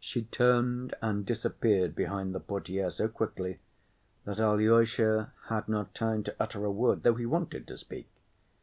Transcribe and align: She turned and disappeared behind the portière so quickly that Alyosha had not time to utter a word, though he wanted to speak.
She 0.00 0.22
turned 0.22 0.94
and 1.02 1.26
disappeared 1.26 1.94
behind 1.94 2.34
the 2.34 2.40
portière 2.40 2.90
so 2.90 3.06
quickly 3.06 3.58
that 4.24 4.38
Alyosha 4.40 5.30
had 5.48 5.68
not 5.68 5.94
time 5.94 6.22
to 6.24 6.34
utter 6.40 6.64
a 6.64 6.72
word, 6.72 7.02
though 7.02 7.16
he 7.16 7.26
wanted 7.26 7.66
to 7.66 7.76
speak. 7.76 8.08